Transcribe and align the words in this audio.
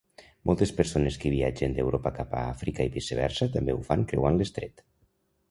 Moltes 0.49 0.71
persones 0.77 1.17
que 1.23 1.31
viatgen 1.33 1.75
d'Europa 1.75 2.13
cap 2.15 2.33
a 2.39 2.41
Àfrica 2.55 2.89
i 2.89 2.93
viceversa 2.97 3.51
també 3.59 3.77
ho 3.77 3.87
fan 3.93 4.09
creuant 4.15 4.43
l'estret. 4.43 4.85